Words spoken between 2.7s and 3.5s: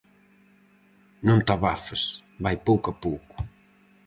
a pouco.